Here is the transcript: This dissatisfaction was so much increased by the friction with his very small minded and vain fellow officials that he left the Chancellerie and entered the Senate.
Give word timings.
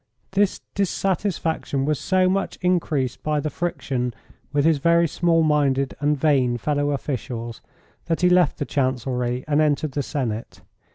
This 0.31 0.61
dissatisfaction 0.73 1.85
was 1.85 1.99
so 1.99 2.27
much 2.27 2.57
increased 2.63 3.21
by 3.21 3.39
the 3.39 3.51
friction 3.51 4.15
with 4.51 4.65
his 4.65 4.79
very 4.79 5.07
small 5.07 5.43
minded 5.43 5.93
and 5.99 6.17
vain 6.19 6.57
fellow 6.57 6.89
officials 6.89 7.61
that 8.05 8.21
he 8.21 8.27
left 8.31 8.57
the 8.57 8.65
Chancellerie 8.65 9.45
and 9.47 9.61
entered 9.61 9.91
the 9.91 10.01
Senate. 10.01 10.61